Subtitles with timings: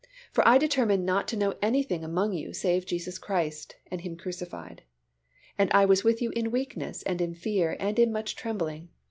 [0.31, 4.81] For I determined not to know anything among you, save Jesus Christ, and Him crucified.
[5.59, 8.89] And I was with you in weakness, and in fear, and in much trembling.